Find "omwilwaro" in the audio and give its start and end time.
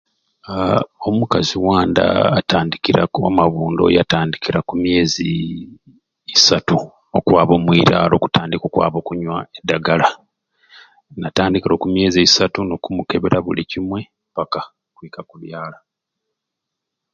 7.59-8.13